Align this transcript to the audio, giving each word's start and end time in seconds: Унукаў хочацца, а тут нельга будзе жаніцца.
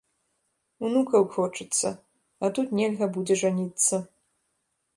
Унукаў 0.87 1.27
хочацца, 1.35 1.87
а 2.43 2.51
тут 2.57 2.67
нельга 2.79 3.05
будзе 3.19 3.35
жаніцца. 3.43 3.95